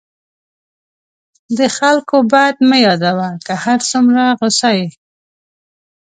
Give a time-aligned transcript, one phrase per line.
[1.57, 4.87] د خلکو بد مه یادوه، که هر څومره غصه یې.